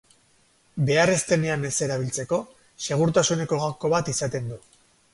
[0.87, 2.41] Behar ez denean ez erabiltzeko,
[2.89, 4.63] segurtasuneko gako bat izaten du.